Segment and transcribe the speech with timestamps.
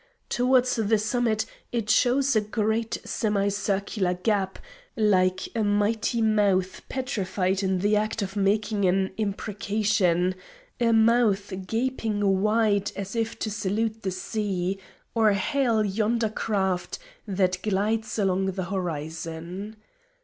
[0.29, 4.57] Towards the summit it shows a great semi circular gap
[4.97, 10.33] like a mighty mouth petrified in the act of making an imprecation
[10.79, 14.79] a mouth gaping wide as if to salute the sea,
[15.13, 16.97] or hail yonder craft
[17.27, 19.75] that glides along the horizon.